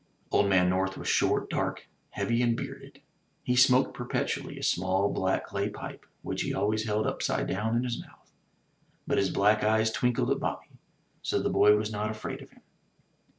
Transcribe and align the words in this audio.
Old 0.31 0.49
man 0.49 0.67
North 0.67 0.97
was 0.97 1.07
short, 1.07 1.47
dark, 1.47 1.87
heavy 2.09 2.41
and 2.41 2.57
beard 2.57 2.81
ed; 2.83 3.01
he 3.43 3.55
smoked 3.55 3.93
perpetually 3.93 4.57
a 4.57 4.63
small 4.63 5.13
black 5.13 5.45
clay 5.45 5.69
pipe 5.69 6.07
which 6.23 6.41
he 6.41 6.51
always 6.55 6.85
held 6.87 7.05
upside 7.05 7.45
down 7.45 7.75
in 7.75 7.83
his 7.83 8.01
mouth, 8.01 8.31
but 9.05 9.19
his 9.19 9.29
black 9.29 9.63
eyes 9.63 9.91
twinkled 9.91 10.31
at 10.31 10.39
Bobby, 10.39 10.71
so 11.21 11.37
the 11.39 11.51
boy 11.51 11.77
was 11.77 11.91
not 11.91 12.09
afraid 12.09 12.41
of 12.41 12.49
him. 12.49 12.63